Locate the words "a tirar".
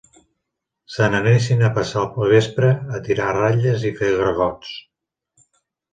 2.99-3.29